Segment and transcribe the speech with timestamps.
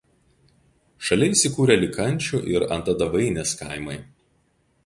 [1.09, 3.99] Šalia įsikūrę Likančių ir Antadavainės kaimai.